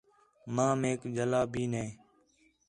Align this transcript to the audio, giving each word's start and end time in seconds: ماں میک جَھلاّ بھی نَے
ماں 0.55 0.73
میک 0.81 0.99
جَھلاّ 1.15 1.41
بھی 1.51 1.63
نَے 1.71 1.85